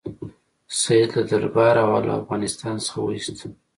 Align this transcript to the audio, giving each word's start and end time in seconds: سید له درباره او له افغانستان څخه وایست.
سید 0.81 1.09
له 1.17 1.23
درباره 1.31 1.81
او 1.89 1.95
له 2.07 2.11
افغانستان 2.21 2.75
څخه 2.85 2.97
وایست. 3.01 3.37